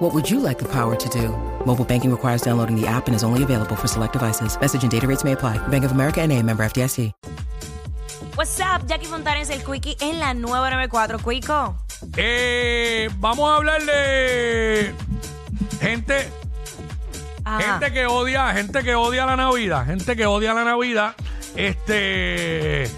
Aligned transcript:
What 0.00 0.14
would 0.14 0.30
you 0.30 0.40
like 0.40 0.58
the 0.58 0.68
power 0.68 0.96
to 0.96 1.08
do? 1.10 1.28
Mobile 1.66 1.84
banking 1.84 2.10
requires 2.10 2.40
downloading 2.40 2.74
the 2.74 2.86
app 2.86 3.06
and 3.06 3.14
is 3.14 3.22
only 3.22 3.42
available 3.42 3.76
for 3.76 3.86
select 3.86 4.14
devices. 4.14 4.58
Message 4.58 4.82
and 4.82 4.90
data 4.90 5.06
rates 5.06 5.24
may 5.24 5.32
apply. 5.32 5.58
Bank 5.68 5.84
of 5.84 5.92
America 5.92 6.22
and 6.22 6.32
a 6.32 6.42
member 6.42 6.64
FDIC. 6.64 7.12
What's 8.34 8.58
up, 8.60 8.86
Jackie 8.86 9.04
Fontanes, 9.04 9.50
el 9.50 9.60
Quickie 9.62 9.96
en 10.00 10.18
la 10.18 10.32
994. 10.32 11.18
Quico. 11.18 11.76
Eh, 12.16 13.10
vamos 13.18 13.50
a 13.50 13.56
hablar 13.56 13.82
de 13.84 14.94
gente, 15.82 16.30
Ajá. 17.44 17.60
gente 17.78 17.92
que 17.92 18.06
odia, 18.06 18.54
gente 18.54 18.82
que 18.82 18.94
odia 18.94 19.26
la 19.26 19.36
Navidad, 19.36 19.84
gente 19.84 20.16
que 20.16 20.24
odia 20.24 20.54
la 20.54 20.64
Navidad. 20.64 21.14
Este, 21.56 22.88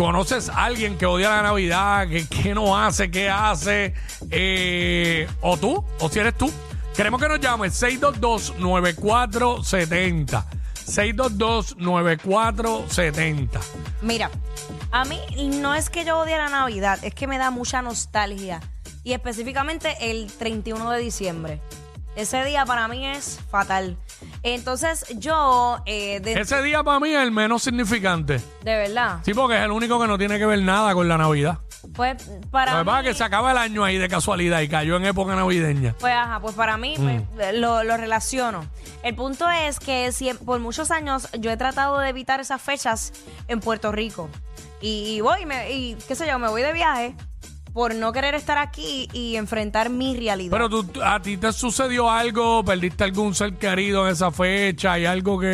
conoces 0.00 0.48
a 0.48 0.64
alguien 0.64 0.96
que 0.96 1.04
odia 1.04 1.28
la 1.28 1.42
Navidad, 1.42 2.08
que, 2.08 2.26
que 2.26 2.54
no 2.54 2.74
hace, 2.74 3.10
qué 3.10 3.28
hace, 3.28 3.92
Eh, 4.30 5.28
o 5.42 5.58
tú, 5.58 5.84
o 5.98 6.08
si 6.08 6.18
eres 6.18 6.38
tú. 6.38 6.50
Queremos 6.96 7.20
que 7.20 7.28
nos 7.28 7.38
llames 7.38 7.82
622-9470. 7.82 10.42
622-9470. 10.86 13.60
Mira, 14.00 14.30
a 14.90 15.04
mí 15.04 15.20
no 15.60 15.74
es 15.74 15.90
que 15.90 16.06
yo 16.06 16.20
odie 16.20 16.38
la 16.38 16.48
Navidad, 16.48 16.98
es 17.02 17.14
que 17.14 17.26
me 17.26 17.36
da 17.36 17.50
mucha 17.50 17.82
nostalgia. 17.82 18.62
Y 19.04 19.12
específicamente 19.12 19.98
el 20.00 20.32
31 20.32 20.92
de 20.92 20.98
diciembre. 20.98 21.60
Ese 22.20 22.44
día 22.44 22.66
para 22.66 22.86
mí 22.88 23.06
es 23.06 23.40
fatal. 23.50 23.96
Entonces 24.42 25.06
yo, 25.16 25.78
eh, 25.86 26.20
de, 26.20 26.40
Ese 26.40 26.62
día 26.62 26.82
para 26.82 27.00
mí 27.00 27.08
es 27.10 27.22
el 27.22 27.30
menos 27.30 27.62
significante. 27.62 28.40
de 28.62 28.76
verdad, 28.76 29.20
Sí, 29.24 29.32
porque 29.34 29.56
es 29.56 29.62
el 29.64 29.70
único 29.70 29.98
que 30.00 30.06
no 30.06 30.18
tiene 30.18 30.38
que 30.38 30.44
ver 30.46 30.60
nada 30.62 30.92
con 30.94 31.08
la 31.08 31.16
Navidad. 31.16 31.58
pues 31.94 32.26
Lo 32.28 32.40
para 32.50 32.78
que 32.78 32.84
pasa 32.84 33.02
mí... 33.02 33.08
es 33.08 33.12
que 33.14 33.18
se 33.18 33.24
acaba 33.24 33.52
el 33.52 33.56
año 33.58 33.84
ahí 33.84 33.96
de 33.96 34.08
casualidad 34.08 34.60
y 34.60 34.68
cayó 34.68 34.96
en 34.96 35.06
época 35.06 35.34
navideña. 35.34 35.94
Pues 35.98 36.12
ajá, 36.14 36.40
pues 36.40 36.54
para 36.54 36.76
mí 36.76 36.94
pues, 36.98 37.22
Mm. 37.54 37.60
lo, 37.60 37.82
lo 37.84 37.96
relaciono. 37.96 38.66
El 39.02 39.14
punto 39.14 39.48
es 39.48 39.80
que 39.80 40.12
si- 40.12 40.34
por 40.34 40.60
muchos 40.60 40.90
años 40.90 41.28
yo 41.38 41.50
he 41.50 41.56
tratado 41.56 41.98
de 42.00 42.10
evitar 42.10 42.38
esas 42.40 42.60
fechas 42.60 43.12
en 43.48 43.60
Puerto 43.60 43.92
Rico. 43.92 44.28
Y, 44.82 45.16
y 45.16 45.20
voy, 45.22 45.46
me- 45.46 45.72
y 45.72 45.94
qué 46.06 46.14
sé 46.14 46.26
yo, 46.26 46.38
me 46.38 46.48
voy 46.48 46.60
de 46.62 46.72
viaje 46.74 47.14
por 47.72 47.94
no 47.94 48.12
querer 48.12 48.34
estar 48.34 48.58
aquí 48.58 49.08
y 49.12 49.36
enfrentar 49.36 49.90
mi 49.90 50.16
realidad. 50.16 50.50
Pero 50.50 50.68
tú, 50.68 50.84
a 51.02 51.20
ti 51.22 51.36
te 51.36 51.52
sucedió 51.52 52.10
algo, 52.10 52.64
perdiste 52.64 53.04
algún 53.04 53.34
ser 53.34 53.54
querido 53.54 54.06
en 54.06 54.12
esa 54.12 54.30
fecha, 54.30 54.92
hay 54.94 55.06
algo 55.06 55.38
que... 55.38 55.46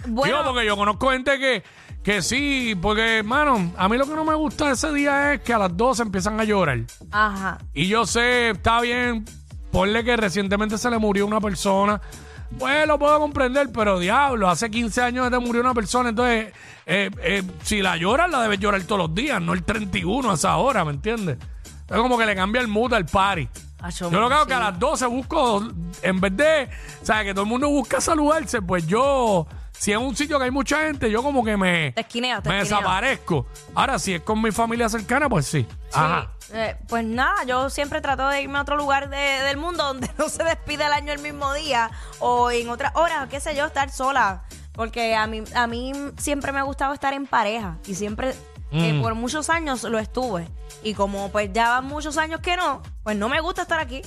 que- 0.00 0.08
Mm, 0.08 0.14
bueno. 0.14 0.38
Digo, 0.38 0.50
porque 0.52 0.66
yo 0.66 0.76
conozco 0.76 1.10
gente 1.10 1.38
que, 1.38 1.62
que 2.02 2.22
sí, 2.22 2.74
porque, 2.80 3.18
hermano, 3.18 3.72
a 3.76 3.88
mí 3.88 3.96
lo 3.98 4.06
que 4.06 4.14
no 4.14 4.24
me 4.24 4.34
gusta 4.34 4.70
ese 4.70 4.92
día 4.92 5.34
es 5.34 5.40
que 5.42 5.52
a 5.52 5.58
las 5.58 5.76
12 5.76 6.02
empiezan 6.02 6.40
a 6.40 6.44
llorar. 6.44 6.80
Ajá. 7.10 7.58
Y 7.74 7.88
yo 7.88 8.06
sé, 8.06 8.50
está 8.50 8.80
bien, 8.80 9.24
ponle 9.70 10.02
que 10.04 10.16
recientemente 10.16 10.78
se 10.78 10.88
le 10.90 10.98
murió 10.98 11.26
una 11.26 11.40
persona. 11.40 12.00
Pues 12.58 12.86
lo 12.86 12.98
puedo 12.98 13.18
comprender, 13.18 13.68
pero 13.72 13.98
diablo, 13.98 14.48
hace 14.48 14.70
15 14.70 15.02
años 15.02 15.30
te 15.30 15.38
murió 15.38 15.60
una 15.60 15.74
persona, 15.74 16.10
entonces, 16.10 16.52
eh, 16.86 17.10
eh, 17.22 17.42
si 17.62 17.82
la 17.82 17.96
lloras, 17.96 18.30
la 18.30 18.42
debes 18.42 18.60
llorar 18.60 18.82
todos 18.84 19.00
los 19.08 19.14
días, 19.14 19.40
no 19.42 19.52
el 19.52 19.64
31 19.64 20.30
a 20.30 20.34
esa 20.34 20.56
hora, 20.56 20.84
¿me 20.84 20.92
entiendes? 20.92 21.36
Es 21.88 21.96
como 21.96 22.16
que 22.16 22.24
le 22.26 22.34
cambia 22.34 22.60
el 22.62 22.68
mood 22.68 22.94
al 22.94 23.06
party. 23.06 23.48
Yo 24.00 24.20
lo 24.20 24.28
que 24.28 24.34
hago 24.34 24.46
que 24.46 24.54
a 24.54 24.60
las 24.60 24.78
12 24.78 25.06
busco, 25.06 25.68
en 26.00 26.20
vez 26.20 26.36
de, 26.36 26.70
o 27.02 27.04
sea, 27.04 27.22
que 27.22 27.34
todo 27.34 27.42
el 27.44 27.50
mundo 27.50 27.68
busca 27.68 28.00
saludarse, 28.00 28.62
pues 28.62 28.86
yo, 28.86 29.46
si 29.72 29.92
es 29.92 29.98
un 29.98 30.16
sitio 30.16 30.38
que 30.38 30.44
hay 30.46 30.50
mucha 30.50 30.86
gente, 30.86 31.10
yo 31.10 31.22
como 31.22 31.44
que 31.44 31.56
me, 31.58 31.92
Te 31.92 32.00
esquineas, 32.00 32.42
te 32.42 32.48
me 32.48 32.60
esquineas. 32.60 32.80
desaparezco. 32.80 33.46
Ahora, 33.74 33.98
si 33.98 34.14
es 34.14 34.22
con 34.22 34.40
mi 34.40 34.52
familia 34.52 34.88
cercana, 34.88 35.28
pues 35.28 35.44
sí. 35.46 35.66
Ajá. 36.00 36.30
Sí, 36.38 36.52
eh, 36.54 36.76
pues 36.88 37.04
nada, 37.04 37.44
yo 37.44 37.70
siempre 37.70 38.00
trato 38.00 38.28
de 38.28 38.42
irme 38.42 38.58
a 38.58 38.62
otro 38.62 38.76
lugar 38.76 39.08
de- 39.10 39.16
del 39.44 39.56
mundo 39.56 39.82
donde 39.88 40.08
no 40.18 40.28
se 40.28 40.42
despide 40.44 40.86
el 40.86 40.92
año 40.92 41.12
el 41.12 41.18
mismo 41.20 41.52
día 41.54 41.90
o 42.20 42.50
en 42.50 42.68
otras 42.68 42.92
horas, 42.96 43.28
qué 43.30 43.40
sé 43.40 43.54
yo, 43.56 43.66
estar 43.66 43.90
sola. 43.90 44.44
Porque 44.72 45.14
a 45.14 45.26
mí, 45.28 45.42
a 45.54 45.66
mí 45.68 45.92
siempre 46.18 46.50
me 46.52 46.58
ha 46.58 46.62
gustado 46.62 46.92
estar 46.94 47.12
en 47.14 47.26
pareja 47.26 47.78
y 47.86 47.94
siempre, 47.94 48.34
eh, 48.72 48.92
Mm. 48.94 49.02
por 49.02 49.14
muchos 49.14 49.48
años 49.50 49.84
lo 49.84 49.98
estuve. 50.00 50.48
Y 50.82 50.94
como 50.94 51.30
pues 51.30 51.50
ya 51.52 51.68
van 51.70 51.84
muchos 51.86 52.18
años 52.18 52.40
que 52.40 52.56
no, 52.56 52.82
pues 53.04 53.16
no 53.16 53.28
me 53.28 53.40
gusta 53.40 53.62
estar 53.62 53.78
aquí. 53.78 54.02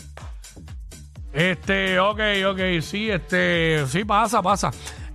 Este, 1.34 2.00
ok, 2.00 2.20
ok, 2.50 2.60
sí, 2.82 3.10
este, 3.12 3.86
sí 3.88 4.04
pasa, 4.06 4.42
pasa. 4.42 4.72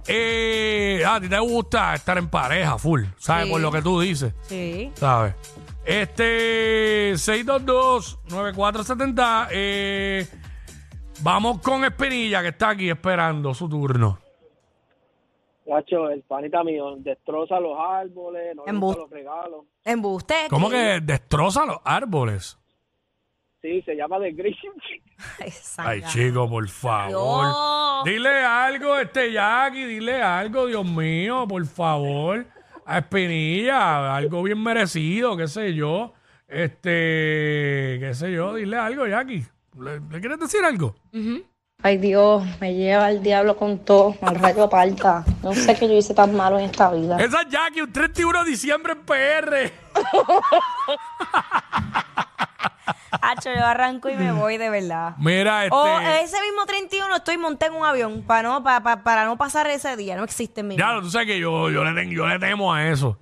Eh, 0.07 1.03
a 1.07 1.21
ti 1.21 1.29
te 1.29 1.39
gusta 1.39 1.95
estar 1.95 2.19
en 2.19 2.29
pareja, 2.29 2.79
full, 2.79 3.05
¿sabes? 3.19 3.45
Sí. 3.47 3.51
Por 3.51 3.61
lo 3.61 3.71
que 3.73 3.83
tú 3.83 4.01
dices, 4.01 4.33
Sí. 4.49 4.91
¿sabes? 4.97 5.35
Este, 5.85 7.13
622-9470, 7.15 9.49
eh, 9.51 10.25
vamos 11.23 11.61
con 11.61 11.85
Espinilla, 11.85 12.41
que 12.41 12.49
está 12.49 12.71
aquí 12.71 12.89
esperando 12.89 13.53
su 13.53 13.69
turno. 13.69 14.19
Nacho, 15.67 16.09
el 16.11 16.23
panita 16.23 16.63
mío 16.63 16.95
destroza 16.99 17.59
los 17.59 17.77
árboles, 17.79 18.55
no 18.55 18.65
le 18.67 18.73
los 18.73 19.11
regalos. 19.11 19.65
Embuste. 19.85 20.35
¿Cómo 20.51 20.71
que 20.71 21.01
destroza 21.03 21.67
los 21.67 21.79
árboles? 21.85 22.59
Sí, 23.61 23.83
se 23.83 23.95
llama 23.95 24.19
The 24.19 24.33
Grinch. 24.33 24.59
Ay, 25.79 26.03
chico, 26.09 26.49
por 26.49 26.69
favor. 26.69 27.11
Dios. 27.15 28.05
Dile 28.05 28.45
algo, 28.45 28.99
este 28.99 29.33
Jackie, 29.33 29.85
dile 29.85 30.21
algo, 30.21 30.67
Dios 30.67 30.85
mío, 30.85 31.47
por 31.49 31.65
favor. 31.67 32.45
A 32.85 32.99
Espinilla, 32.99 34.17
algo 34.17 34.43
bien 34.43 34.63
merecido, 34.63 35.37
qué 35.37 35.49
sé 35.49 35.75
yo. 35.75 36.13
Este, 36.49 37.99
qué 38.01 38.11
sé 38.13 38.33
yo, 38.33 38.55
dile 38.55 38.77
algo, 38.77 39.07
Jackie. 39.07 39.45
¿Le, 39.79 40.01
le 40.01 40.21
quieres 40.21 40.39
decir 40.39 40.63
algo? 40.65 40.95
Ay 41.85 41.99
Dios, 41.99 42.45
me 42.61 42.75
lleva 42.75 43.11
el 43.11 43.23
diablo 43.23 43.57
con 43.57 43.85
todo, 43.85 44.15
al 44.21 44.37
rayo 44.37 44.65
aparta. 44.65 45.25
No 45.43 45.55
sé 45.55 45.75
qué 45.75 45.89
yo 45.89 45.95
hice 45.95 46.15
tan 46.15 46.35
malo 46.37 46.59
en 46.59 46.67
esta 46.67 46.93
vida. 46.93 47.17
Esa 47.19 47.43
es 47.43 47.49
Jackie, 47.49 47.81
un 47.81 47.93
31 47.93 48.45
de 48.45 48.51
diciembre 48.51 48.93
en 48.93 49.03
PR. 49.05 49.73
Hacho, 53.21 53.51
yo 53.55 53.65
arranco 53.67 54.09
y 54.09 54.15
me 54.17 54.33
voy 54.33 54.57
de 54.57 54.71
verdad. 54.71 55.15
Mira, 55.19 55.65
este. 55.67 55.77
O 55.77 55.87
ese 56.01 56.41
mismo 56.41 56.65
31 56.67 57.17
estoy 57.17 57.37
monté 57.37 57.67
en 57.67 57.75
un 57.75 57.85
avión 57.85 58.23
para 58.23 58.49
no, 58.49 58.63
pa- 58.63 58.83
pa- 58.83 59.03
para 59.03 59.25
no 59.27 59.37
pasar 59.37 59.67
ese 59.69 59.97
día. 59.97 60.17
No 60.17 60.25
existe 60.25 60.63
mi. 60.63 60.77
Ya, 60.77 60.99
tú 61.01 61.11
sabes 61.11 61.27
que 61.29 61.39
yo, 61.39 61.71
yo, 61.71 61.85
le, 61.85 61.93
ten- 62.01 62.11
yo 62.11 62.27
le 62.27 62.39
temo 62.39 62.73
a 62.73 62.89
eso. 62.89 63.19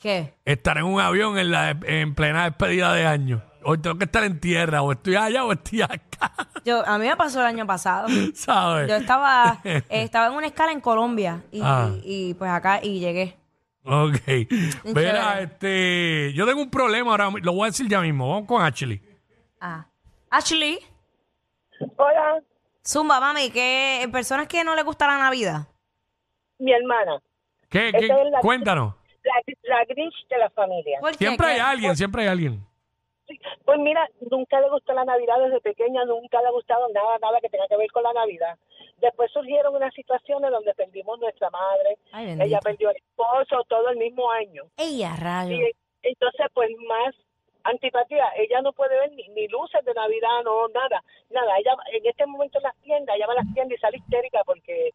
¿Qué? 0.00 0.34
Estar 0.44 0.78
en 0.78 0.84
un 0.84 1.00
avión 1.00 1.38
en, 1.38 1.50
la, 1.50 1.70
en 1.70 2.14
plena 2.14 2.44
despedida 2.44 2.92
de 2.92 3.06
año. 3.06 3.42
Hoy 3.66 3.78
tengo 3.78 3.96
que 3.96 4.04
estar 4.04 4.22
en 4.24 4.38
tierra, 4.38 4.82
o 4.82 4.92
estoy 4.92 5.16
allá 5.16 5.42
o 5.44 5.52
estoy 5.52 5.80
acá. 5.80 6.30
Yo, 6.66 6.86
a 6.86 6.98
mí 6.98 7.06
me 7.06 7.16
pasó 7.16 7.40
el 7.40 7.46
año 7.46 7.66
pasado. 7.66 8.08
¿Sabes? 8.34 8.88
Yo 8.88 8.96
estaba, 8.96 9.60
eh, 9.64 9.82
estaba 9.88 10.26
en 10.26 10.34
una 10.34 10.46
escala 10.46 10.72
en 10.72 10.80
Colombia 10.82 11.42
y, 11.50 11.60
Ah. 11.62 11.90
y- 12.04 12.30
y, 12.30 12.34
pues 12.34 12.50
acá 12.50 12.80
y 12.82 13.00
llegué. 13.00 13.36
Ok. 13.86 14.20
Mira, 14.84 15.40
este. 15.40 16.32
Yo 16.34 16.46
tengo 16.46 16.62
un 16.62 16.70
problema 16.70 17.10
ahora. 17.10 17.30
mi- 17.30 17.40
Lo 17.40 17.52
voy 17.52 17.64
a 17.64 17.66
decir 17.70 17.86
ya 17.88 18.00
mismo. 18.00 18.28
Vamos 18.30 18.46
con 18.48 18.62
Ashley. 18.62 19.00
Ah. 19.66 19.86
Ashley, 20.30 20.78
Hola, 21.96 22.42
Zumba, 22.86 23.18
mami, 23.18 23.50
que 23.50 24.06
personas 24.12 24.46
que 24.46 24.62
no 24.62 24.74
les 24.74 24.84
gusta 24.84 25.06
la 25.06 25.16
Navidad. 25.16 25.66
mi 26.58 26.70
hermana, 26.72 27.20
¿Qué, 27.70 27.86
Esta 27.88 27.98
qué- 27.98 28.06
es 28.06 28.30
la- 28.30 28.40
Cuéntanos. 28.40 28.94
la, 29.22 29.32
la 29.62 29.84
Grinch 29.86 30.14
de 30.28 30.38
la 30.38 30.50
familia. 30.50 30.98
¿Por 31.00 31.12
qué? 31.12 31.16
Siempre 31.18 31.46
hay 31.46 31.54
¿Qué? 31.56 31.60
alguien, 31.62 31.96
siempre 31.96 32.22
hay 32.22 32.28
alguien. 32.28 32.66
Pues 33.64 33.78
mira, 33.80 34.06
nunca 34.30 34.60
le 34.60 34.68
gustó 34.68 34.92
la 34.92 35.04
Navidad 35.06 35.36
desde 35.42 35.60
pequeña, 35.62 36.04
nunca 36.04 36.40
le 36.42 36.48
ha 36.48 36.50
gustado 36.50 36.86
nada, 36.90 37.18
nada 37.22 37.40
que 37.40 37.48
tenga 37.48 37.66
que 37.68 37.76
ver 37.78 37.90
con 37.90 38.02
la 38.02 38.12
Navidad. 38.12 38.58
Después 38.98 39.32
surgieron 39.32 39.74
unas 39.74 39.94
situaciones 39.94 40.50
donde 40.50 40.74
perdimos 40.74 41.18
nuestra 41.18 41.48
madre, 41.48 41.96
Ay, 42.12 42.26
bendito. 42.26 42.44
ella 42.46 42.60
perdió 42.60 42.90
al 42.90 42.96
esposo, 42.96 43.64
todo 43.66 43.88
el 43.88 43.96
mismo 43.96 44.30
año. 44.30 44.64
Ey, 44.76 45.02
a 45.02 45.16
rayo. 45.16 45.56
Y 45.56 45.72
entonces, 46.02 46.46
pues 46.52 46.70
más 46.86 47.14
antipatía, 47.64 48.24
ella 48.36 48.60
no 48.62 48.72
puede 48.72 48.98
ver 48.98 49.10
ni, 49.12 49.26
ni 49.30 49.48
luces 49.48 49.84
de 49.84 49.92
Navidad, 49.94 50.42
no, 50.44 50.68
nada, 50.68 51.02
nada. 51.30 51.56
Ella 51.58 51.72
en 51.92 52.06
este 52.06 52.26
momento 52.26 52.58
en 52.58 52.64
las 52.64 52.76
tiendas, 52.82 53.16
ella 53.16 53.26
va 53.26 53.32
a 53.32 53.36
las 53.44 53.54
tiendas 53.54 53.76
y 53.78 53.80
sale 53.80 53.96
histérica 53.98 54.40
porque 54.46 54.90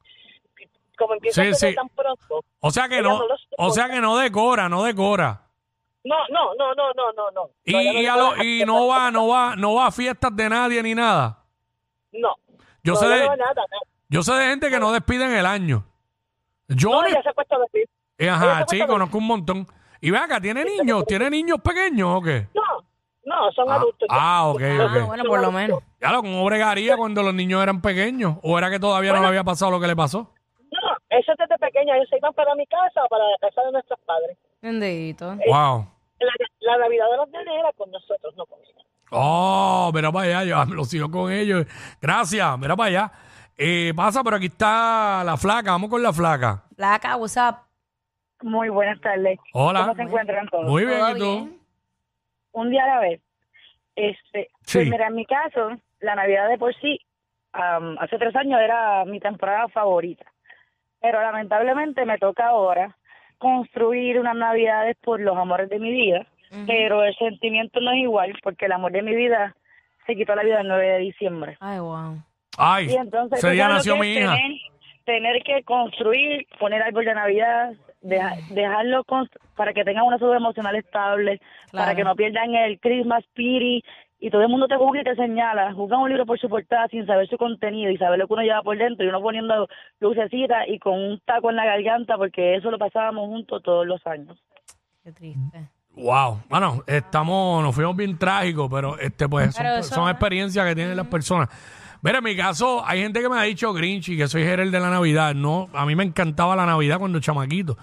como 0.98 1.13
empieza 1.13 1.42
Sí, 1.44 1.50
a 1.50 1.54
sí. 1.54 1.75
tan 1.75 1.89
pronto. 1.89 2.44
O 2.60 2.71
sea 2.71 2.88
que 2.89 3.01
no. 3.01 3.21
O 3.57 3.69
sea 3.71 3.89
que 3.89 4.00
no 4.01 4.18
decora, 4.18 4.68
no 4.69 4.83
decora. 4.83 5.42
No, 6.04 6.16
no, 6.30 6.54
no, 6.56 6.74
no, 6.75 6.94
no, 6.94 7.12
no, 7.13 7.31
no. 7.31 7.50
Y, 7.66 7.75
y, 7.75 8.06
a 8.06 8.16
lo- 8.16 8.42
y 8.44 8.63
no 8.66 8.88
va, 8.88 9.12
no 9.12 9.27
va, 9.27 9.56
no 9.56 9.75
va 9.75 9.88
a 9.88 9.92
fiestas 9.92 10.33
de 10.36 10.50
nadie 10.50 10.81
ni 10.83 10.95
nada. 10.95 11.44
No. 12.13 12.36
Yo 12.83 12.94
no, 12.94 13.00
sé 13.00 13.07
de, 13.07 13.19
no 13.22 13.27
va 13.30 13.36
nada, 13.36 13.54
nada. 13.56 13.81
yo 14.07 14.24
sé 14.24 14.33
de 14.33 14.45
gente 14.50 14.69
que 14.69 14.80
no 14.80 14.92
despiden 14.92 15.31
el 15.33 15.45
año. 15.45 15.86
Yo, 16.69 16.89
No, 16.89 17.06
ella 17.06 17.22
se 17.22 17.30
ha 17.30 17.33
puesto 17.33 17.56
a 17.56 17.60
decir. 17.60 17.89
Eh, 18.18 18.30
Ajá, 18.30 18.65
sí, 18.68 18.80
conozco 18.86 19.18
un 19.18 19.27
montón. 19.27 19.68
Y 20.01 20.12
ve 20.12 20.18
acá, 20.18 20.39
¿tiene 20.39 20.63
niños? 20.63 21.06
¿Tiene 21.06 21.30
niños 21.30 21.60
pequeños 21.62 22.10
o 22.18 22.22
qué? 22.22 22.48
No, 23.29 23.51
son 23.51 23.69
Ah, 23.69 23.75
adultos. 23.75 24.07
ah, 24.11 24.47
ok, 24.47 24.61
Ah, 24.61 24.85
ok. 25.03 25.07
bueno, 25.07 25.23
por 25.25 25.39
lo 25.39 25.51
menos. 25.51 25.83
Ya 26.01 26.11
lo, 26.11 26.21
¿cómo 26.21 26.43
bregaría 26.45 26.97
cuando 26.97 27.21
los 27.21 27.33
niños 27.33 27.61
eran 27.61 27.79
pequeños? 27.81 28.37
¿O 28.41 28.57
era 28.57 28.69
que 28.71 28.79
todavía 28.79 29.13
no 29.13 29.21
le 29.21 29.27
había 29.27 29.43
pasado 29.43 29.69
lo 29.71 29.79
que 29.79 29.85
le 29.87 29.95
pasó? 29.95 30.33
No, 30.71 30.79
eso 31.09 31.33
desde 31.37 31.57
pequeña. 31.59 31.95
Ellos 31.95 32.07
se 32.09 32.17
iban 32.17 32.33
para 32.33 32.55
mi 32.55 32.65
casa 32.65 33.03
o 33.03 33.07
para 33.07 33.23
la 33.25 33.37
casa 33.39 33.61
de 33.67 33.71
nuestros 33.71 33.99
padres. 34.05 34.37
Bendito. 34.61 35.35
Wow. 35.47 35.85
La, 36.19 36.31
la 36.61 36.77
Navidad 36.79 37.05
de 37.11 37.17
los 37.17 37.29
nenes 37.29 37.53
era 37.59 37.71
con 37.77 37.91
nosotros, 37.91 38.33
no 38.35 38.45
con 38.47 38.59
ellos. 38.59 38.85
Oh, 39.11 39.91
mira 39.93 40.11
para 40.11 40.39
allá, 40.39 40.43
yo 40.65 40.65
lo 40.75 40.83
sigo 40.85 41.09
con 41.11 41.31
ellos. 41.31 41.65
Gracias, 42.01 42.57
mira 42.59 42.75
para 42.75 42.87
allá. 42.89 43.11
Eh, 43.57 43.93
pasa, 43.95 44.23
pero 44.23 44.37
aquí 44.37 44.45
está 44.47 45.23
la 45.23 45.37
flaca, 45.37 45.71
vamos 45.71 45.89
con 45.89 46.01
la 46.01 46.13
flaca. 46.13 46.63
Placa, 46.75 47.15
what's 47.17 47.37
up? 47.37 47.57
Muy 48.41 48.69
buenas 48.69 48.99
tardes. 49.01 49.37
Hola. 49.53 49.81
¿Cómo 49.81 49.95
se 49.95 50.01
encuentran 50.03 50.47
todos? 50.47 50.65
Muy 50.65 50.85
bien, 50.85 50.97
¿Todo 50.99 51.09
¿y 51.15 51.19
tú? 51.19 51.25
bien? 51.45 51.58
Un 52.51 52.69
día 52.72 52.84
a 52.84 52.88
la 52.88 53.00
vez. 53.00 53.22
Este, 53.96 54.50
Sí. 54.66 54.80
Pues 54.80 54.90
mira, 54.90 55.07
en 55.07 55.16
mi 55.16 55.25
caso, 55.25 55.72
la 56.00 56.16
Navidad 56.16 56.48
de 56.50 56.57
por 56.57 56.74
sí, 56.75 57.00
am, 57.54 57.98
hace 58.00 58.18
tres 58.18 58.36
años 58.36 58.60
era 58.62 59.04
mi 59.06 59.19
temporada 59.19 59.68
favorita. 59.68 60.25
Pero 61.01 61.22
lamentablemente 61.22 62.06
me 62.06 62.18
toca 62.18 62.48
ahora 62.48 62.96
construir 63.38 64.19
unas 64.19 64.36
Navidades 64.36 64.98
por 65.01 65.19
los 65.19 65.38
amores 65.38 65.69
de 65.69 65.80
mi 65.80 65.92
vida. 65.92 66.25
Pero 66.66 67.04
el 67.04 67.16
sentimiento 67.16 67.80
no 67.80 67.92
es 67.92 67.98
igual 67.98 68.34
porque 68.42 68.66
el 68.66 68.72
amor 68.72 68.92
de 68.92 69.04
mi 69.04 69.16
vida 69.16 69.56
se 70.07 70.16
quitó 70.16 70.34
la 70.34 70.42
vida 70.44 70.62
el 70.62 70.68
9 70.68 70.88
de 70.94 70.98
diciembre. 70.98 71.57
Ay, 71.60 71.80
wow. 71.80 72.18
Ay, 72.57 72.88
Y 72.90 72.96
entonces, 72.96 73.38
ese 73.38 73.48
¿tú 73.48 73.54
día 73.54 73.68
nació 73.68 73.96
mi 73.98 74.13
hija. 74.13 74.34
Tener, 74.36 74.51
tener 75.06 75.44
que 75.44 75.63
construir, 75.63 76.48
poner 76.60 76.81
árbol 76.81 77.06
de 77.06 77.13
Navidad, 77.13 77.74
deja- 78.01 78.36
dejarlo 78.51 79.04
cons- 79.06 79.30
para 79.56 79.74
que 79.74 79.84
tengan 79.84 80.06
una 80.06 80.18
salud 80.18 80.36
emocional 80.36 80.75
estable, 80.75 81.40
Claro. 81.72 81.86
para 81.86 81.96
que 81.96 82.04
no 82.04 82.16
pierdan 82.16 82.54
el 82.56 82.80
Christmas 82.80 83.24
spirit 83.25 83.84
y 84.22 84.30
todo 84.30 84.42
el 84.42 84.50
mundo 84.50 84.68
te 84.68 84.75
juzga 84.75 85.01
y 85.01 85.04
te 85.04 85.16
señala. 85.16 85.74
Juzgan 85.74 86.00
un 86.01 86.10
libro 86.10 86.25
por 86.25 86.38
su 86.40 86.50
portada 86.50 86.88
sin 86.90 87.06
saber 87.06 87.28
su 87.30 87.38
contenido 87.38 87.90
y 87.92 87.98
saber 87.98 88.19
lo 88.19 88.28
que 88.28 88.34
uno 88.34 88.42
lleva 88.44 88.62
por 88.62 88.78
dentro 88.78 89.06
y 89.06 89.10
uno 89.10 89.22
poniendo 89.22 89.68
lucecitas 90.00 90.68
y 90.68 90.78
con 90.80 90.94
un 90.94 91.19
taco 91.25 91.50
en 91.50 91.56
la 91.56 91.66
garganta 91.66 92.18
porque 92.18 92.56
eso 92.56 92.69
lo 92.72 92.78
pasábamos 92.78 93.28
juntos 93.28 93.62
todos 93.63 93.86
los 93.88 94.06
años. 94.07 94.38
Qué 95.04 95.12
triste. 95.13 95.69
Wow. 95.96 96.42
Bueno, 96.50 96.84
estamos, 96.88 97.63
nos 97.63 97.74
fuimos 97.75 97.96
bien 97.96 98.18
trágicos, 98.18 98.69
pero 98.72 98.98
este 99.00 99.28
pues 99.28 99.54
son, 99.56 99.63
Pero 99.63 99.75
eso- 99.78 99.96
son 99.96 100.10
experiencias 100.10 100.66
que 100.68 100.75
tienen 100.75 100.96
las 100.96 101.07
personas. 101.07 101.50
Mira, 102.01 102.19
en 102.19 102.24
mi 102.24 102.36
caso, 102.36 102.86
hay 102.86 103.01
gente 103.01 103.22
que 103.22 103.28
me 103.30 103.38
ha 103.38 103.44
dicho 103.44 103.74
Grinch 103.74 104.10
y 104.10 104.18
que 104.18 104.28
soy 104.28 104.44
Gerald 104.44 104.72
de 104.72 104.80
la 104.80 104.90
Navidad. 104.90 105.36
No, 105.36 105.69
a 105.74 105.86
mí 105.86 105.96
me 105.96 106.04
encantaba 106.04 106.56
la 106.56 106.66
Navidad 106.66 106.98
cuando 107.00 107.19
chamaquito. 107.19 107.78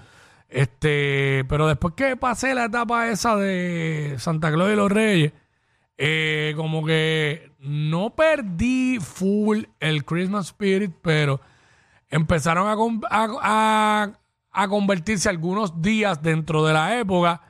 Este, 0.49 1.45
pero 1.49 1.67
después 1.67 1.95
que 1.95 2.17
pasé 2.17 2.55
la 2.55 2.67
etapa 2.67 3.09
esa 3.09 3.37
de 3.37 4.15
Santa 4.19 4.51
Claus 4.53 4.73
y 4.73 4.77
los 4.77 4.91
Reyes, 4.91 5.33
eh, 5.99 6.55
como 6.57 6.85
que 6.85 7.51
no 7.59 8.11
perdí 8.15 8.99
full 9.01 9.65
el 9.81 10.05
Christmas 10.05 10.47
Spirit, 10.47 10.93
pero 11.03 11.41
empezaron 12.09 12.69
a, 12.69 12.77
a- 13.43 14.11
a 14.53 14.69
convertirse 14.69 15.29
algunos 15.29 15.83
días 15.83 16.23
dentro 16.23 16.65
de 16.65 16.73
la 16.73 16.99
época 16.99 17.43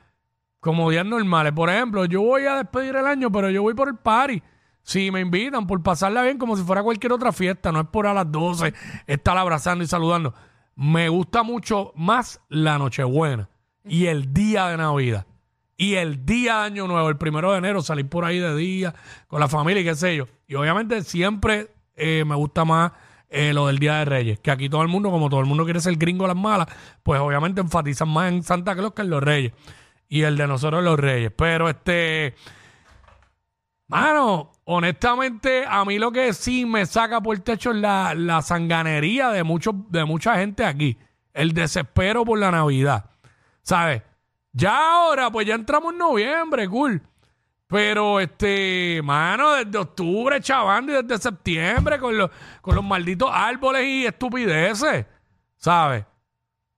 como 0.59 0.89
días 0.89 1.05
normales. 1.05 1.53
Por 1.53 1.69
ejemplo, 1.69 2.03
yo 2.05 2.21
voy 2.21 2.45
a 2.45 2.55
despedir 2.55 2.95
el 2.97 3.05
año, 3.05 3.31
pero 3.31 3.49
yo 3.49 3.61
voy 3.61 3.73
por 3.73 3.87
el 3.87 3.95
party. 3.95 4.41
Si 4.87 5.11
me 5.11 5.19
invitan, 5.19 5.67
por 5.67 5.83
pasarla 5.83 6.23
bien 6.23 6.37
como 6.37 6.55
si 6.55 6.63
fuera 6.63 6.81
cualquier 6.81 7.11
otra 7.11 7.33
fiesta, 7.33 7.73
no 7.73 7.81
es 7.81 7.87
por 7.87 8.07
a 8.07 8.13
las 8.13 8.31
12 8.31 8.73
estar 9.05 9.37
abrazando 9.37 9.83
y 9.83 9.87
saludando. 9.87 10.33
Me 10.77 11.09
gusta 11.09 11.43
mucho 11.43 11.91
más 11.97 12.39
la 12.47 12.77
Nochebuena 12.77 13.49
y 13.83 14.05
el 14.05 14.33
día 14.33 14.69
de 14.69 14.77
Navidad. 14.77 15.27
Y 15.75 15.95
el 15.95 16.25
día 16.25 16.59
de 16.59 16.65
Año 16.67 16.87
Nuevo, 16.87 17.09
el 17.09 17.17
primero 17.17 17.51
de 17.51 17.57
enero, 17.57 17.81
salir 17.81 18.07
por 18.07 18.23
ahí 18.23 18.39
de 18.39 18.55
día 18.55 18.95
con 19.27 19.41
la 19.41 19.49
familia 19.49 19.81
y 19.81 19.83
qué 19.83 19.93
sé 19.93 20.15
yo. 20.15 20.25
Y 20.47 20.55
obviamente 20.55 21.03
siempre 21.03 21.67
eh, 21.97 22.23
me 22.25 22.35
gusta 22.35 22.63
más 22.63 22.93
eh, 23.29 23.51
lo 23.53 23.67
del 23.67 23.79
Día 23.79 23.95
de 23.95 24.05
Reyes. 24.05 24.39
Que 24.39 24.51
aquí 24.51 24.69
todo 24.69 24.83
el 24.83 24.87
mundo, 24.87 25.11
como 25.11 25.29
todo 25.29 25.41
el 25.41 25.47
mundo 25.47 25.65
quiere 25.65 25.81
ser 25.81 25.97
gringo 25.97 26.23
a 26.23 26.29
las 26.29 26.37
malas, 26.37 26.67
pues 27.03 27.19
obviamente 27.19 27.59
enfatizan 27.59 28.07
más 28.07 28.31
en 28.31 28.41
Santa 28.41 28.73
Claus 28.73 28.93
que 28.93 29.01
en 29.01 29.09
los 29.09 29.21
Reyes. 29.21 29.51
Y 30.07 30.21
el 30.21 30.37
de 30.37 30.47
nosotros 30.47 30.81
los 30.81 30.97
Reyes. 30.97 31.33
Pero 31.35 31.67
este. 31.67 32.35
Mano, 33.87 34.51
honestamente, 34.65 35.65
a 35.65 35.85
mí 35.85 35.97
lo 35.97 36.11
que 36.11 36.33
sí 36.33 36.65
me 36.65 36.85
saca 36.85 37.21
por 37.21 37.35
el 37.35 37.41
techo 37.41 37.71
es 37.71 37.77
la, 37.77 38.13
la 38.15 38.41
sanganería 38.41 39.29
de, 39.29 39.43
muchos 39.43 39.75
de 39.89 40.03
mucha 40.03 40.35
gente 40.35 40.65
aquí. 40.65 40.97
El 41.33 41.53
desespero 41.53 42.25
por 42.25 42.37
la 42.37 42.51
Navidad. 42.51 43.05
¿Sabes? 43.61 44.01
Ya 44.51 44.93
ahora, 44.93 45.29
pues 45.31 45.47
ya 45.47 45.55
entramos 45.55 45.93
en 45.93 45.99
noviembre, 45.99 46.67
cool. 46.67 47.01
Pero, 47.67 48.19
este, 48.19 49.01
mano, 49.03 49.53
desde 49.53 49.77
octubre, 49.77 50.41
chavando, 50.41 50.91
y 50.91 51.03
desde 51.03 51.21
septiembre, 51.21 51.99
con 51.99 52.17
los, 52.17 52.31
con 52.61 52.75
los 52.75 52.83
malditos 52.83 53.29
árboles 53.31 53.83
y 53.85 54.05
estupideces. 54.05 55.05
¿Sabes? 55.57 56.05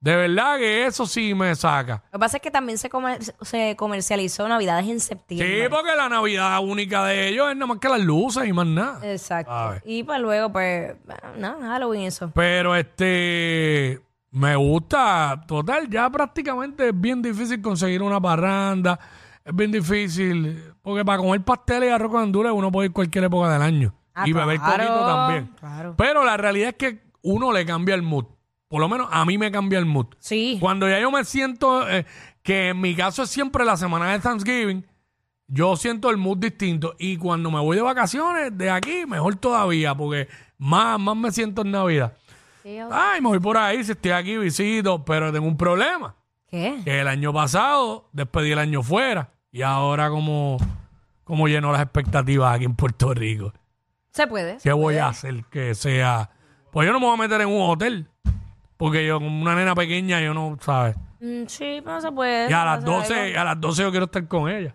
De 0.02 0.16
verdad 0.16 0.58
que 0.58 0.86
eso 0.86 1.06
sí 1.06 1.34
me 1.34 1.54
saca. 1.56 2.04
Lo 2.06 2.12
que 2.18 2.20
pasa 2.20 2.38
es 2.38 2.44
que 2.44 2.52
también 2.52 2.78
se, 2.78 2.90
comer- 2.90 3.20
se 3.42 3.76
comercializó 3.76 4.48
Navidades 4.48 4.88
en 4.88 5.00
septiembre. 5.02 5.64
Sí, 5.64 5.70
porque 5.70 5.94
la 5.96 6.08
Navidad 6.08 6.58
única 6.64 7.04
de 7.06 7.28
ellos 7.28 7.50
es 7.50 7.56
nada 7.58 7.68
más 7.68 7.80
que 7.80 7.90
las 7.90 8.00
luces 8.00 8.48
y 8.48 8.54
más 8.54 8.66
nada. 8.66 9.00
Exacto. 9.12 9.82
Y 9.84 10.04
pues 10.04 10.20
luego, 10.22 10.52
pues, 10.54 10.96
bueno, 11.06 11.22
no, 11.38 11.68
Halloween 11.68 12.04
eso. 12.04 12.32
Pero 12.34 12.76
este 12.76 14.00
me 14.32 14.56
gusta, 14.56 15.44
total, 15.48 15.90
ya 15.90 16.10
prácticamente 16.10 16.90
es 16.90 17.00
bien 17.02 17.22
difícil 17.22 17.62
conseguir 17.62 18.02
una 18.04 18.22
parranda, 18.22 19.00
es 19.44 19.56
bien 19.56 19.72
difícil, 19.72 20.64
porque 20.82 21.04
para 21.04 21.18
comer 21.18 21.42
pasteles 21.44 21.90
y 21.90 21.92
arroz 21.92 22.12
con 22.12 22.22
Honduras 22.24 22.54
uno 22.56 22.72
puede 22.72 22.88
ir 22.88 22.94
cualquier 22.94 23.24
época 23.26 23.52
del 23.52 23.62
año 23.64 23.94
Ah, 24.14 24.24
y 24.28 24.34
beber 24.34 24.60
claro, 24.60 24.84
coquito 24.88 25.06
también. 25.06 25.50
claro. 25.60 25.96
Pero 25.98 26.24
la 26.24 26.38
realidad 26.38 26.70
es 26.70 26.76
que 26.76 27.02
uno 27.24 27.52
le 27.52 27.66
cambia 27.66 27.96
el 27.96 28.02
mood, 28.04 28.26
por 28.70 28.80
lo 28.80 28.88
menos 28.88 29.10
a 29.12 29.26
mí 29.26 29.38
me 29.38 29.52
cambia 29.52 29.80
el 29.80 29.86
mood. 29.86 30.06
Sí. 30.20 30.58
Cuando 30.62 30.88
ya 30.88 31.00
yo 31.00 31.12
me 31.12 31.26
siento, 31.26 31.90
eh, 31.90 32.06
que 32.44 32.70
en 32.70 32.80
mi 32.80 32.96
caso 32.96 33.24
es 33.24 33.30
siempre 33.30 33.66
la 33.66 33.76
semana 33.76 34.12
de 34.12 34.20
Thanksgiving, 34.20 34.86
yo 35.48 35.76
siento 35.76 36.12
el 36.12 36.18
mood 36.18 36.38
distinto. 36.38 36.96
Y 37.00 37.18
cuando 37.18 37.50
me 37.50 37.60
voy 37.60 37.76
de 37.76 37.82
vacaciones, 37.82 38.56
de 38.56 38.70
aquí, 38.70 39.06
mejor 39.08 39.36
todavía, 39.36 39.96
porque 39.96 40.30
más, 40.60 41.00
más 41.00 41.18
me 41.18 41.32
siento 41.32 41.64
en 41.64 41.72
Navidad. 41.72 42.14
Sí, 42.62 42.78
Ay, 42.92 43.22
me 43.22 43.30
voy 43.30 43.40
por 43.40 43.58
ahí, 43.58 43.84
si 43.84 43.94
estoy 43.94 44.12
aquí, 44.12 44.38
visito, 44.38 45.04
pero 45.04 45.34
tengo 45.34 45.48
un 45.48 45.58
problema. 45.58 46.16
¿Qué? 46.48 46.80
Que 46.84 47.00
el 47.00 47.08
año 47.08 47.34
pasado 47.34 48.08
despedí 48.12 48.52
el 48.52 48.60
año 48.60 48.84
fuera 48.84 49.32
y 49.52 49.64
ahora 49.64 50.10
como, 50.12 50.58
como 51.24 51.48
lleno 51.48 51.72
las 51.72 51.82
expectativas 51.82 52.56
aquí 52.56 52.66
en 52.66 52.76
Puerto 52.76 53.14
Rico. 53.16 53.52
Se 54.12 54.28
puede. 54.28 54.58
¿Qué 54.62 54.74
voy 54.74 54.98
a 54.98 55.08
hacer 55.08 55.44
que 55.46 55.74
sea? 55.74 56.30
Pues 56.72 56.86
yo 56.86 56.94
no 56.94 57.00
me 57.00 57.08
voy 57.08 57.16
a 57.16 57.18
meter 57.18 57.42
en 57.42 57.48
un 57.50 57.70
hotel, 57.70 58.08
porque 58.80 59.06
yo 59.06 59.20
como 59.20 59.42
una 59.42 59.56
nena 59.56 59.76
pequeña, 59.76 60.22
yo 60.22 60.34
no, 60.34 60.58
¿sabes? 60.62 60.96
Mm, 61.20 61.48
sí, 61.48 61.82
pero 61.84 61.96
no 61.96 62.02
se 62.02 62.12
puede. 62.14 62.50
Y 62.50 62.54
a 62.54 62.64
las 62.64 62.84
puede 62.86 62.98
hacer 62.98 63.16
12, 63.18 63.28
algo. 63.28 63.40
a 63.42 63.44
las 63.44 63.60
12 63.62 63.82
yo 63.84 63.92
quiero 63.92 64.06
estar 64.06 64.26
con 64.30 64.50
ella. 64.50 64.74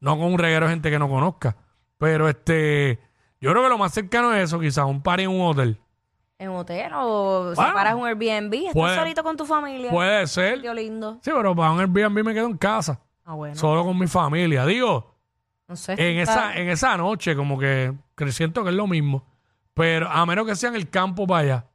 No 0.00 0.16
con 0.18 0.32
un 0.32 0.38
reguero 0.38 0.64
de 0.66 0.72
gente 0.72 0.90
que 0.90 0.98
no 0.98 1.10
conozca. 1.10 1.54
Pero 1.98 2.26
este, 2.26 2.98
yo 3.40 3.50
creo 3.50 3.62
que 3.62 3.68
lo 3.68 3.76
más 3.76 3.92
cercano 3.92 4.32
es 4.32 4.44
eso, 4.44 4.58
quizás, 4.58 4.86
un 4.86 5.02
party 5.02 5.24
en 5.24 5.30
un 5.30 5.42
hotel. 5.42 5.78
¿En 6.38 6.48
un 6.48 6.56
hotel 6.56 6.90
o 6.94 7.52
Bueno, 7.54 7.68
separas 7.68 7.94
un 7.94 8.06
Airbnb? 8.06 8.54
¿Estás 8.54 8.72
puede- 8.72 8.96
solito 8.96 9.22
con 9.22 9.36
tu 9.36 9.44
familia? 9.44 9.90
Puede 9.90 10.26
ser. 10.26 10.62
Qué 10.62 10.72
lindo. 10.74 11.18
Sí, 11.22 11.30
pero 11.34 11.54
para 11.54 11.70
un 11.70 11.80
Airbnb 11.80 12.24
me 12.24 12.32
quedo 12.32 12.46
en 12.46 12.56
casa, 12.56 13.00
Ah, 13.24 13.34
bueno. 13.34 13.54
solo 13.56 13.84
con 13.84 13.98
mi 13.98 14.06
familia. 14.06 14.64
Digo, 14.66 15.14
no 15.68 15.76
sé. 15.76 15.92
en 15.92 16.18
esa, 16.18 16.56
en 16.56 16.68
esa 16.70 16.96
noche, 16.96 17.36
como 17.36 17.58
que, 17.58 17.92
que 18.16 18.32
siento 18.32 18.64
que 18.64 18.70
es 18.70 18.74
lo 18.76 18.86
mismo. 18.86 19.22
Pero 19.74 20.08
a 20.10 20.24
menos 20.26 20.46
que 20.46 20.56
sea 20.56 20.70
en 20.70 20.76
el 20.76 20.88
campo 20.88 21.26
para 21.26 21.40
allá, 21.40 21.66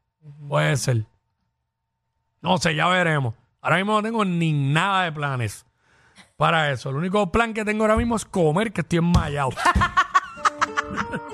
puede 0.48 0.76
ser. 0.78 1.06
No 2.42 2.58
sé, 2.58 2.76
ya 2.76 2.88
veremos. 2.88 3.34
Ahora 3.62 3.78
mismo 3.78 3.94
no 3.94 4.04
tengo 4.04 4.26
ni 4.26 4.54
nada 4.54 5.04
de 5.04 5.12
planes 5.12 5.66
para 6.38 6.72
eso. 6.72 6.90
El 6.90 6.96
único 6.96 7.32
plan 7.32 7.54
que 7.54 7.66
tengo 7.66 7.84
ahora 7.84 7.98
mismo 7.98 8.16
es 8.16 8.26
comer, 8.26 8.72
que 8.72 8.82
estoy 8.82 9.00
enmayado. 9.00 9.50